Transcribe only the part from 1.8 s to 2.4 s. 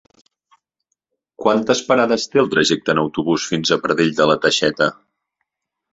parades